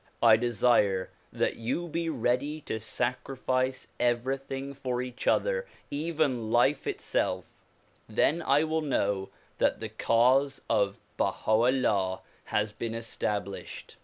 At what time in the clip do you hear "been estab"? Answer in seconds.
12.73-13.45